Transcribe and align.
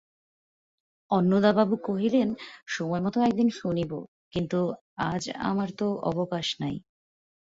অন্নদাবাবু 1.11 1.75
কহিলেন, 1.83 2.29
সময়মত 2.67 3.15
একদিন 3.19 3.49
শুনিব, 3.51 3.91
কিন্তু 4.31 4.59
আজ 5.03 5.23
আমার 5.41 5.69
তো 5.71 5.87
অবকাশ 6.03 6.47
নাই। 6.59 6.75